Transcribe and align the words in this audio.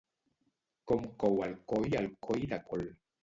Com 0.91 1.03
cou 1.25 1.37
al 1.47 1.53
coll 1.73 1.99
el 2.01 2.09
coi 2.29 2.47
de 2.55 2.61
col 2.71 2.85